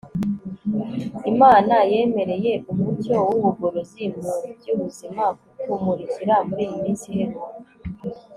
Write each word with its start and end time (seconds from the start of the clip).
imana 1.31 1.75
yemereye 1.91 2.51
umucyo 2.71 3.15
w'ubugorozi 3.27 4.03
mu 4.19 4.33
by'ubuzima 4.57 5.23
kutumurikira 5.39 6.35
muri 6.47 6.61
iyi 6.67 6.75
minsi 6.83 7.05
iheruka 7.13 7.57